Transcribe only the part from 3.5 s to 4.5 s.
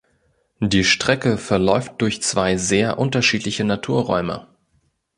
Naturräume.